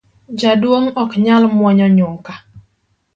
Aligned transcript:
Jaduong’ 0.39 0.85
ok 1.01 1.11
nyal 1.23 1.43
mwonyo 1.55 1.87
nyuka 1.97 2.33